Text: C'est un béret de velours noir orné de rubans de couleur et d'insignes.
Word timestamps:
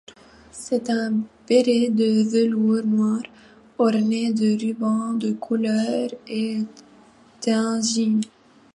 C'est 0.51 0.89
un 0.89 1.13
béret 1.47 1.89
de 1.91 2.23
velours 2.27 2.83
noir 2.83 3.21
orné 3.77 4.33
de 4.33 4.57
rubans 4.59 5.13
de 5.13 5.31
couleur 5.33 6.09
et 6.27 6.61
d'insignes. 7.45 8.21